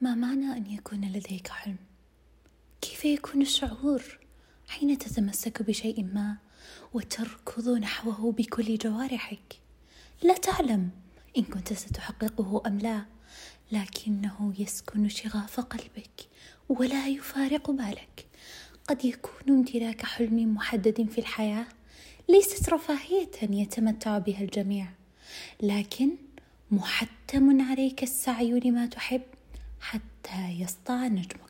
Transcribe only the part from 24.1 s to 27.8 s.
بها الجميع، لكن محتم